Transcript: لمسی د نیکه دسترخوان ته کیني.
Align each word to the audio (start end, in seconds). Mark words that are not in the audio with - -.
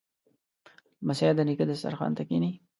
لمسی 1.05 1.29
د 1.35 1.39
نیکه 1.47 1.65
دسترخوان 1.69 2.11
ته 2.17 2.23
کیني. 2.29 2.51